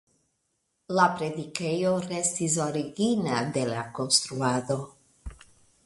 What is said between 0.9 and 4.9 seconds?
La predikejo restis origina de la konstruado.